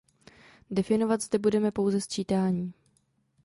Definovat 0.69 1.21
zde 1.21 1.39
budeme 1.39 1.71
pouze 1.71 2.01
sčítání. 2.01 2.73